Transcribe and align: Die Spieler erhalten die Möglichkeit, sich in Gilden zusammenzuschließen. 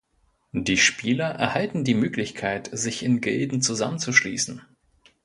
Die 0.51 0.77
Spieler 0.77 1.27
erhalten 1.27 1.83
die 1.83 1.93
Möglichkeit, 1.93 2.71
sich 2.73 3.03
in 3.03 3.21
Gilden 3.21 3.61
zusammenzuschließen. 3.61 4.63